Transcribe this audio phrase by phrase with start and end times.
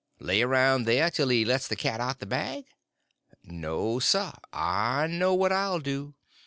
[0.19, 2.65] —lay around there till he lets the cat out of the bag?
[3.43, 6.15] No, sir; I know what I'll do.